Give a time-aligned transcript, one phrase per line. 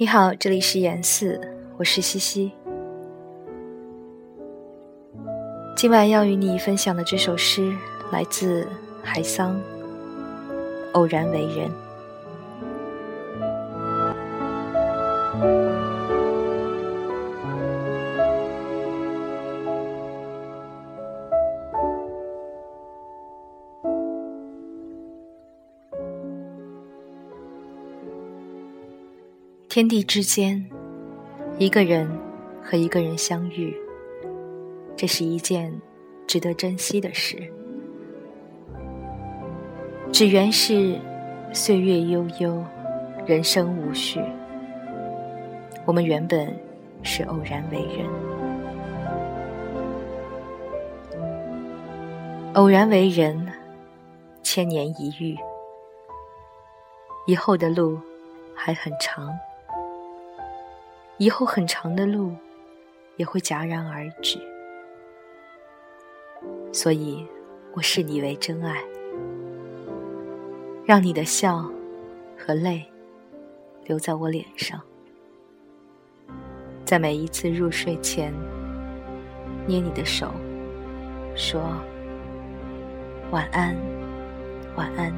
[0.00, 1.40] 你好，这里是言四，
[1.76, 2.52] 我是西西。
[5.74, 7.74] 今晚要与你分享的这首诗
[8.12, 8.64] 来自
[9.02, 9.56] 海桑，
[10.92, 11.68] 《偶然为人》。
[29.78, 30.68] 天地之间，
[31.56, 32.10] 一个人
[32.60, 33.72] 和一个人相遇，
[34.96, 35.72] 这是一件
[36.26, 37.36] 值得珍惜的事。
[40.10, 40.98] 只缘是
[41.52, 42.60] 岁月悠悠，
[43.24, 44.20] 人生无序。
[45.84, 46.52] 我们原本
[47.04, 48.04] 是偶然为人，
[52.54, 53.46] 偶然为人，
[54.42, 55.38] 千年一遇，
[57.28, 57.96] 以后的路
[58.56, 59.32] 还很长。
[61.18, 62.32] 以后很长的路，
[63.16, 64.38] 也会戛然而止。
[66.72, 67.26] 所以，
[67.74, 68.80] 我视你为真爱，
[70.84, 71.68] 让你的笑
[72.38, 72.84] 和泪
[73.84, 74.80] 留在我脸上，
[76.84, 78.32] 在每一次入睡前
[79.66, 80.30] 捏你的手，
[81.34, 81.60] 说
[83.32, 83.76] 晚安，
[84.76, 85.12] 晚安，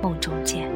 [0.00, 0.70] 梦中见。